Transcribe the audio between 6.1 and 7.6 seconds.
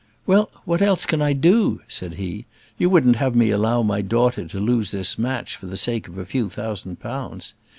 a few thousand pounds?